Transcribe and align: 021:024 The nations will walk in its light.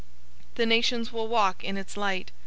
021:024 0.55 0.55
The 0.55 0.65
nations 0.65 1.13
will 1.13 1.27
walk 1.27 1.63
in 1.63 1.77
its 1.77 1.95
light. 1.95 2.31